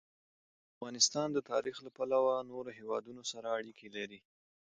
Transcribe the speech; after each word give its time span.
افغانستان 0.73 1.27
د 1.33 1.37
تاریخ 1.51 1.75
له 1.85 1.89
پلوه 1.97 2.33
له 2.39 2.47
نورو 2.51 2.69
هېوادونو 2.79 3.21
سره 3.31 3.47
اړیکې 3.57 3.87
لري. 3.97 4.19